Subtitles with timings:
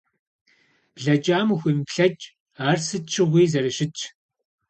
[0.95, 2.25] Блэкӏам ухуемыплъэкӏ,
[2.67, 4.01] ар сыт щыгъуи зэрыщытщ.